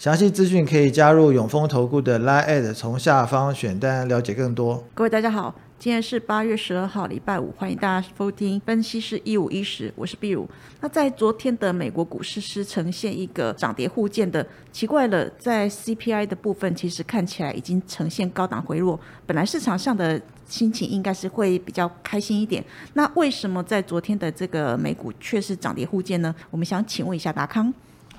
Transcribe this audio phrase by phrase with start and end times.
[0.00, 4.82] 详细资讯可以加入永丰投顾的 Line，从下方选单了解更多。
[4.94, 10.48] 各位大家好，今天是八月十二号，礼拜五，欢迎大家收听分析师一五一十，我是碧如。
[10.80, 22.64] 那在昨天的美国股市是呈现一个涨跌互见的，奇怪了，在 CPI 的部分其实看起来已经呈现高档回落，本来市场上的心情应该是会比较开心一点。
[22.94, 26.34] 那为什么在昨天的这个美股却是涨跌互见呢？
[26.50, 27.70] 我们想请问一下达康。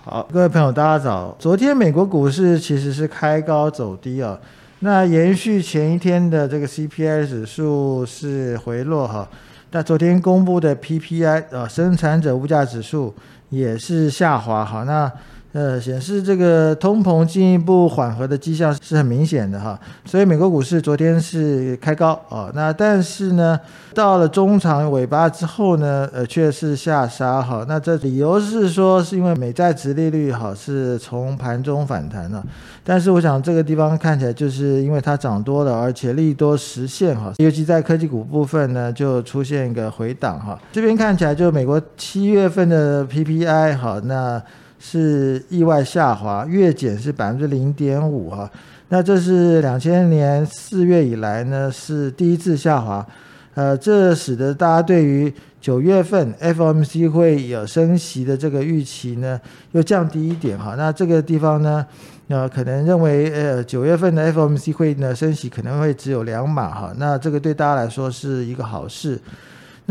[0.04, 1.36] 好，各位朋友，大家早。
[1.38, 4.36] 昨天美国股市其实是开高走低啊，
[4.80, 9.30] 那延续前一天的这个 CPI 指数是回落哈，
[9.70, 13.14] 那昨天公布的 PPI 呃生产者物价指数
[13.50, 15.12] 也是下滑哈，那。
[15.54, 23.60] 呃，显示这个通膨进一步缓和的迹象是很明显的哈，所以美国股市昨天是开高啊，那但是呢，
[23.94, 32.42] 到了中长尾巴之后呢，呃，却是下杀哈，那这理由是说是因为美债值利率哈是从盘中反弹了，
[32.82, 44.42] 但是我想这个地方看起来就是因为它涨多了，而且利多实现哈，尤其在科技股部分呢就出现一个回档哈，这边看起来就美国七月份的 PPI 哈那。
[44.84, 48.50] 是意外下滑，月减是百分之零点五哈，
[48.90, 53.06] 那这是两千年四月以来呢是第一次下滑，
[53.54, 55.32] 呃，这使得大家对于
[55.62, 59.40] 九月份 FOMC 会有升息的这个预期呢
[59.74, 61.86] 又降低一点哈，那这个地方呢，
[62.30, 69.20] 呃，可能认为呃九月份的 FOMC 会呢升息可能会只有两码哈，那这个对大家来说是一个好事。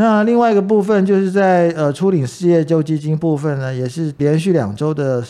[0.01, 5.23] 那另外一个部分就是在呃初领失业救济金部分呢，也是连续两周的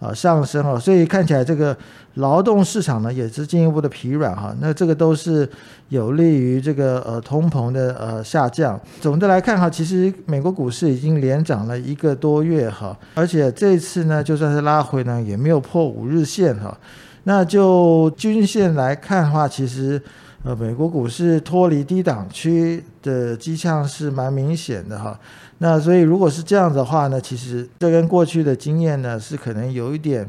[0.00, 1.76] 呃上升哦，所以看起来这个
[2.14, 4.52] 劳动市场呢也是进一步的疲软哈。
[4.60, 5.48] 那这个都是
[5.90, 8.80] 有利于这个呃通膨的呃下降。
[9.00, 16.76] 总的来看哈，其实美国股市已经连涨了一个多月哈，而且这次呢就算是拉回呢也没有破五日线哈。
[17.22, 20.02] 那就均线来看的话，其实。
[20.46, 25.18] 呃，美国股市脱离低档区的迹象是蛮明显的哈。
[25.58, 30.24] 那所以如果是这样的话呢，其实这跟过去的经验呢是可能有一点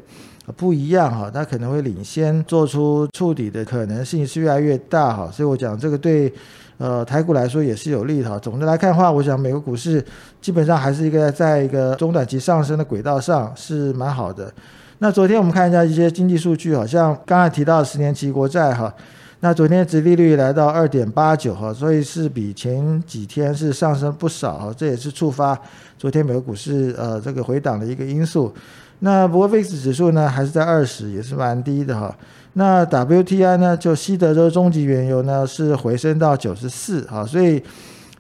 [0.56, 1.30] 不一样哈。
[1.32, 5.30] 它可能会领先做出触底的可能性是越来越大哈。
[5.32, 6.34] 所以我讲这个对
[6.80, 8.40] 呃台股来说也是有利的哈。
[8.40, 10.04] 总的来看的话，我想美国股市
[10.42, 14.52] 基本上还是一个在一个中短期上升的轨道上是蛮好的。
[14.98, 18.92] 那昨天我们看一下一些经济数据，好像刚才提到十年期国债哈。
[19.40, 25.58] 那昨天殖利率来到二点八九哈，所以是比前几天是上升不少哈，这也是触发
[25.96, 28.52] 昨天美国股市呃这个回档的一个因素。
[29.00, 32.16] 那不过 VIX 指数呢还是在二十，也是蛮低的哈。
[32.54, 37.62] 那 WTI 呢，就西德州终极原油呢是回升到九十四哈，所以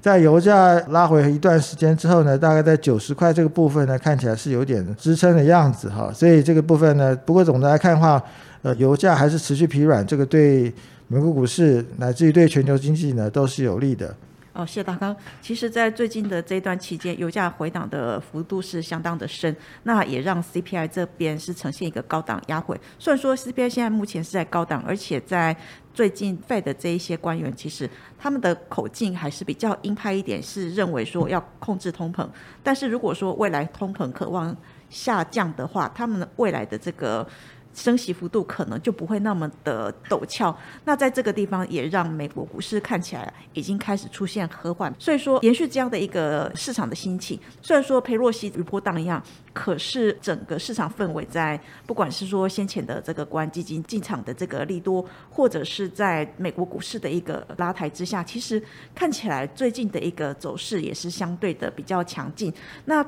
[0.07, 8.23] 在油价拉回一段时间之后呢，大概在九十块这个部分呢看起来是有点支撑的样子哈，所以这个部分呢，不过总的来看的话，
[8.61, 10.73] 呃，油价还是持续疲软，这个对。
[11.09, 14.13] 美国股市乃至于对全球经济呢都是有利的。
[14.51, 15.15] 哦，谢大刚。
[15.41, 22.77] 其实，在最近的这段期间，油价回档的幅度是相当的深，那也让 CPI 这边是呈现一个高档压回。
[22.99, 25.55] 虽然说 CPI 现在目前是在高档，而且在
[25.97, 27.89] 最近 Fed 的这一些官员，其实
[28.19, 32.29] 他们的口径还是比较鹰派一点，是认为说要控制通膨。
[32.61, 34.55] 但是如果说未来通膨渴望
[34.91, 37.27] 下降的话，他们未来的这个
[37.73, 40.55] 升息幅度可能就不会那么的陡峭。
[40.85, 44.93] 那在这个地方也让美国股市看起来已经开始出现和缓。
[44.99, 49.21] 所以说，延续这样的一个市场的心情，虽然说裴洛西余波荡漾，
[49.53, 58.61] 可是整个市场氛围在不管是说先前的这个国安基金进场的这个利多，或者是在美国股市的一个拉抬之下，其实
[58.95, 62.51] 看起来最近的一个走势也是相对的比较强劲。
[62.85, 63.05] 那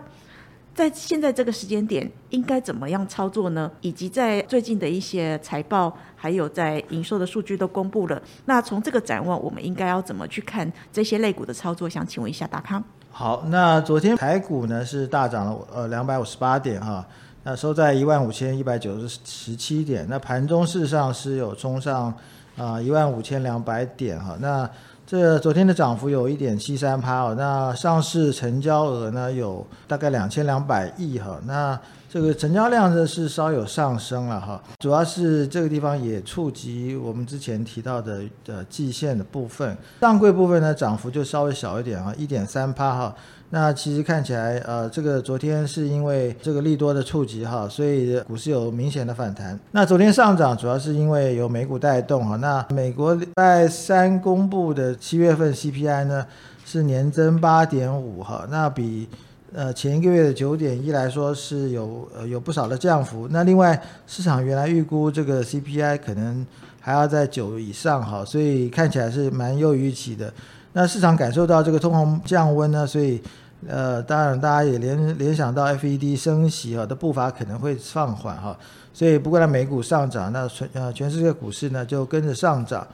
[0.80, 3.70] 在现在这个时间点，应该怎么样操作呢？
[3.82, 11.90] 以及在最近的一些财报，还有在营收的数据都公布了，那从这个展望，我们应该要怎么去看这些类股的操作？
[11.90, 12.82] 想请问一下达康。
[13.12, 17.06] 好，那昨天台股呢是大涨了呃两百五十八点哈，
[17.44, 22.14] 那收在一万五千一百九十十七点，那盘中事实上是有冲上
[22.56, 24.70] 啊一万五千两百点哈，那。
[25.10, 43.16] 这昨天的涨幅有一点七三趴哦，那上市成交额呢有大概两千两百亿哈，那这个成交量呢是稍有上升了哈，主要是这个地方也触及我们之前提到的的季线的部分，上柜部分呢涨幅就稍微小一点啊，一点三趴哈。
[43.52, 49.60] 那其实看起来，呃，这个昨天是因为这个利多的触及哈，所以股市有明显的反弹。
[49.72, 52.36] 那昨天上涨主要是因为有美股带动哈。
[52.36, 56.24] 那美国在三公布的七月份 CPI 呢
[56.64, 59.10] 是年增八点五哈，那比
[59.52, 63.28] 呃前一个月的九点一来说是有呃有不少的降幅。
[63.32, 66.46] 那另外市场原来预估这个 CPI 可能
[66.80, 70.32] 还要在九以上哈，所以看起来是蛮优于预期的。
[70.74, 73.20] 那市场感受到这个通膨降温呢，所以，
[73.68, 78.56] 呃，当然大家也联联想到 FED 升息哈的步伐可能会放缓哈，
[78.94, 82.88] 所以不过呢，美股上涨，那全呃全世界股市呢就跟着上涨。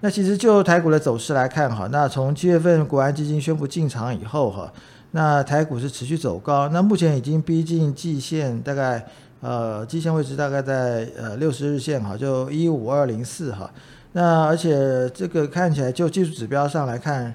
[0.00, 4.70] 那其实就台股的走势来看哈，那从七月份国安基金宣布进场以后哈，
[5.12, 9.02] 那台股是持续走高，那目前已经逼近季线，大概
[9.40, 13.70] 呃季线位置大概在呃六十日线哈，就一五二零四哈。
[14.16, 17.34] 那而且这个看起来就技术指标上来看，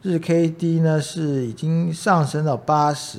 [0.00, 3.18] 日 K D 呢是已经上升到八十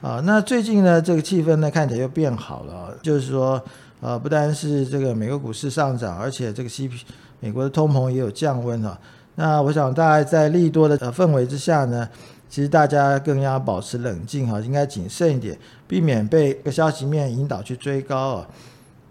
[0.00, 0.22] 啊。
[0.24, 3.60] 那最近呢这个气氛呢看起来又变好了，就是说
[4.00, 7.04] 呃不单是这个美国股市上涨，而且这个 C P
[7.40, 8.96] 美国的通膨也有降温了。
[9.34, 12.08] 那我想大概在利多的呃氛围之下呢，
[12.48, 15.58] 其实大家更要保持冷静哈，应该谨慎一点，
[15.88, 18.46] 避免被个消息面引导去追高啊。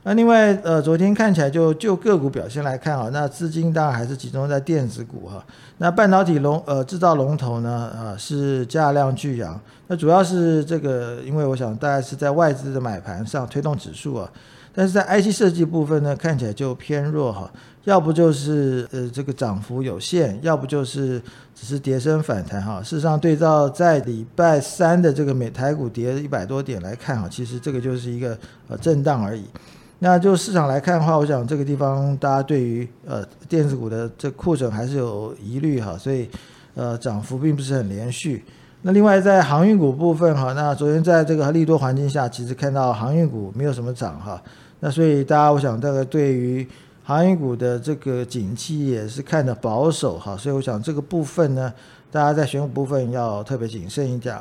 [0.05, 5.41] 那另外，呃，昨天看起来就就个股表现来看啊，那资金当然还是集中在电子股哈。
[5.77, 9.57] 那半导体龙呃制造龙头呢，啊是价量巨扬。
[9.87, 14.29] 那主要是这个，因为我想大概是在外资的买盘上推动指数啊。
[14.75, 17.49] 但是在 IC 设计部分呢，看起来就偏弱哈。
[17.85, 21.21] 要不就是呃这个涨幅有限，要不就是
[21.55, 22.81] 只是跌升反弹哈。
[22.83, 29.45] 事实上，对照在礼拜三的这个美台股跌一百多点来看哈，其实这个就是一个呃震荡而已。
[30.03, 36.29] 那就市场来看的话，我想这个地方大家对于呃电子股的这库存还是有疑虑哈，所以
[36.75, 38.43] 呃涨幅并不是很连续。
[38.81, 44.43] 那另外在航运股部分哈，那昨天在这个利多环境下，其实看到航运股没有什么涨哈，
[44.81, 46.67] 那所以大家我想这个对于
[47.05, 51.73] 航运股的这个景气也是看的保守哈，所以我想这个部分呢，
[52.11, 54.37] 大家在选股部分要特别谨慎一点。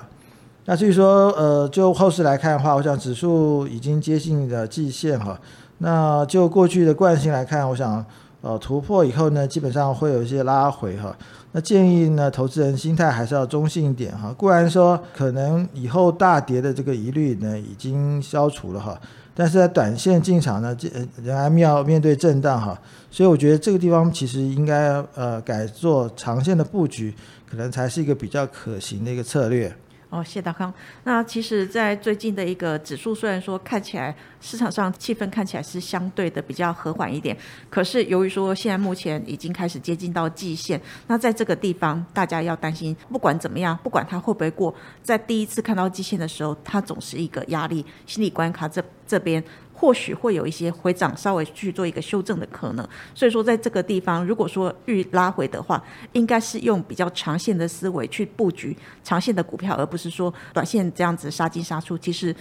[0.64, 5.36] 那至于说，呃，就后市来看的话，我想指数已经接近的季线哈。
[5.78, 8.04] 那就过去的惯性来看，我想，
[8.42, 11.16] 呃，突破以后呢，基本上会有一些拉回哈。
[11.50, 14.32] 那建议呢，投资人心态还是要中性一点哈。
[14.38, 18.96] 固然说，可能以后大跌的这个疑虑呢，已经消除了哈。
[19.34, 20.88] 但是在短线进场呢，这
[21.24, 22.80] 仍然要面对震荡哈。
[23.10, 27.12] 所以我觉得这个地方其实应该呃改做长线的布局，
[27.50, 29.74] 可能才是一个比较可行的一个策略。
[30.12, 30.70] 哦，谢大康。
[31.04, 37.34] 那其实，在最近的一个指数，虽然说看起来市场上气氛看起来是相对的比较和缓一点，
[37.70, 48.68] 可是由于说现在目前已经开始接近到季线，那在这个地方大家要担心，不管怎么样，不管它会不会过，在第一次看到季线的时候，它总是一个压力心理关卡。
[48.68, 49.42] 这这边。
[49.82, 52.88] 或许会有一些回涨，稍微去做一个修正的可能。
[53.16, 61.98] 所以说，在这个地方，如果说遇拉回的话，应该是用比较长线的思维去布局长线的股票，而不是说短线这样子杀进杀出。
[61.98, 62.32] 其实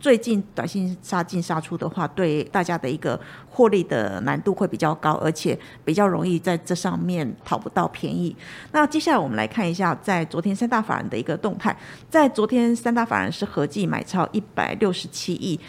[0.00, 8.34] 最近短线杀进杀出的话，对大家的一个获利的难度会比较高，而且比较容易在这上面讨不到便宜。
[8.72, 11.76] 那接下来我们来看一下，在昨天三大法人的一个动态。
[12.08, 15.60] 在昨天三大法人是合计买超一百六十七亿。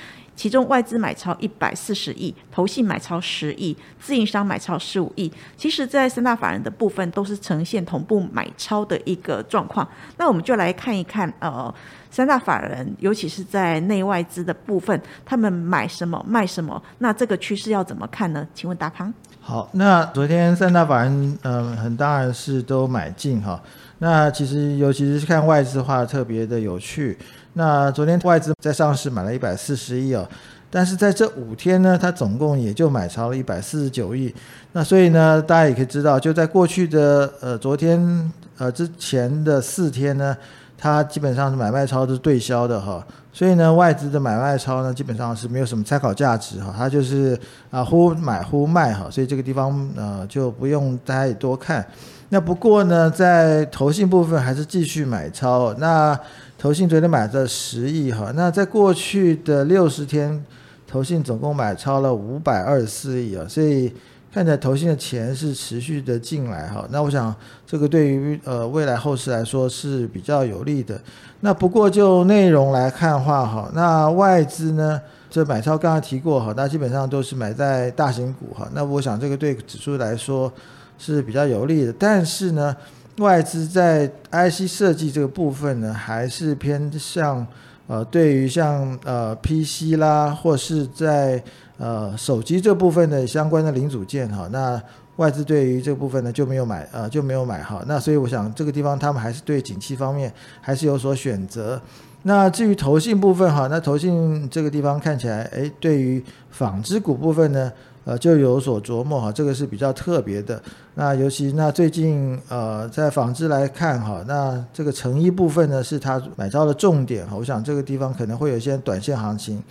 [0.41, 5.31] 其中外资买超一百四十亿，投信买超十亿，自营商买超十五亿。
[5.55, 9.87] 其实，在三大法人的部分都是呈现同步买超的一个状况。
[10.17, 11.71] 那我们就来看一看，呃，
[12.09, 18.47] 三大法人，尤其是在内外资的部分，他们买什么卖什么，那这个趋势要怎么看呢？
[18.55, 19.13] 请问达康。
[19.39, 23.61] 好，那昨天三大法人，嗯，很当然是都买进哈。
[23.99, 27.15] 那其实尤其是看外资的话，特别的有趣。
[27.53, 30.25] 那昨天外资在上市买了一百四十亿哦，
[30.69, 34.33] 但是在这五天呢，它总共也就买超了一百四十九亿。
[34.71, 40.35] 那所以呢，大家也可以知道，就在过去的呃昨天呃之前的四天呢，
[40.77, 43.05] 它基本上是买卖超是对销的哈。
[43.33, 47.37] 所以呢，外资的买卖超呢，基本上是没有什么参考价值哈，它就是
[47.69, 49.09] 啊忽买忽卖哈。
[49.11, 51.85] 所以这个地方呃就不用大家多看。
[52.29, 55.73] 那不过呢，在投信部分还是继续买超。
[55.73, 56.17] 那
[56.61, 60.45] 投信昨天买了十亿哈，那在过去的六十天，
[60.87, 63.91] 投信总共买超了五百二十四亿啊，所以
[64.31, 66.87] 看起来投信的钱是持续的进来哈。
[66.91, 71.01] 那我想这个对于呃未来后市来说是比较有利的。
[71.39, 75.01] 那不过就内容来看的话哈，那外资呢，
[75.31, 78.69] 这买超刚刚提过哈，那基本上都是买在大型股哈。
[78.75, 80.53] 那我想这个对指数来说
[80.99, 82.77] 是比较有利的，但是呢。
[83.17, 87.45] 外资在 IC 设计这个部分呢，还是偏向
[87.87, 91.43] 呃，对于像呃 PC 啦，或是在
[91.77, 94.81] 呃手机这部分的相关的零组件哈，那
[95.17, 101.79] 外资对于这部分呢就没有买呃就没有买哈，那所以我想这个地方他们还是对景气方面还是有所选择。
[102.23, 107.71] 那至于投信部分哈，那投信这个地方看起来，哎，对于纺织股部分呢。
[108.03, 110.61] 呃，就有所琢磨哈，这个是比较特别的。
[110.95, 117.35] 那尤其那最近呃，在纺织来看哈，那这个成衣部分呢，是它买到的重点哈。
[117.37, 119.61] 我想这个地方可能会有一些短线行情。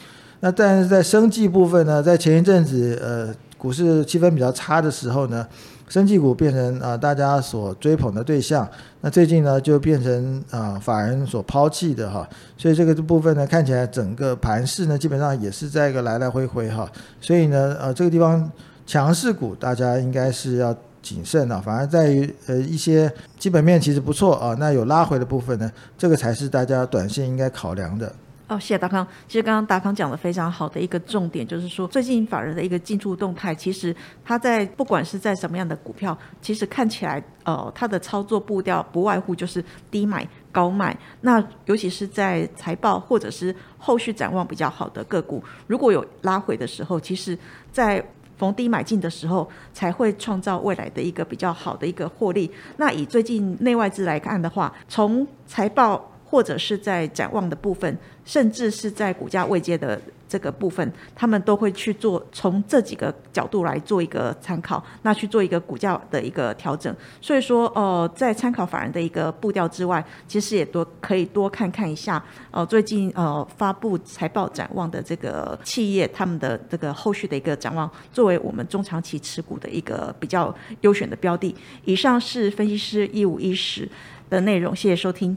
[0.41, 5.47] 那但是在生计部分呢，在前一阵子呃，股市气氛比较差的时候呢。
[5.91, 8.67] 生技股变成啊大家所追捧的对象，
[9.01, 16.89] 那最近呢就变成啊法人所抛弃的哈，所以这个部分呢看起来整个盘势呢基本上也是在一个来来回回哈，
[17.21, 18.49] 所以呢呃这个地方
[18.87, 25.69] 强势股大家应该是要谨慎啊，反而在于呃一些基本面其实不错啊，那有拉回的部分呢，
[25.99, 28.13] 这个才是大家短线应该考量的。
[28.51, 29.07] 哦，谢谢达康。
[29.29, 40.99] 其实刚刚达康讲的非常好的一个重点，就是说最近法人的一个进出动态，其实他在不管是在什么样的股票，其实看起来，呃，他的操作步调不外乎就是低买高卖。
[41.21, 47.39] 那尤其是在财报或者是后续展望比较好的个股，如果有拉回的时候，其实
[47.71, 48.05] 在
[48.37, 52.51] 逢低买进的时候，才会创造未来的一个比较好的一个获利。
[52.79, 56.10] 那以最近内外资来看的话，从财报。
[56.31, 66.95] 或者是在展望的部分，甚至是在股价未接的这个部分，他们都会去做从这几个角度来做一个参考，那去做一个股价的一个调整。
[67.21, 81.53] 所以说，呃，在参考法人的一个步调之外，其实也多可以多看看一下，呃，最近呃发布财报展望的这个企业，他们的这个后续的一个展望，作为我们中长期持股的一个比较优选的标的。
[81.85, 83.89] 以上是分析师一五一十
[84.29, 85.37] 的内容，谢谢收听。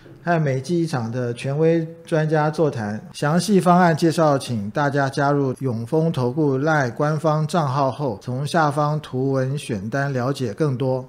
[0.23, 3.01] 和美记一场的权威专家座谈。
[3.13, 11.05] 详细方案介绍，请大家加入永丰投顾赖官方账号后，从下方图文选单了解更多。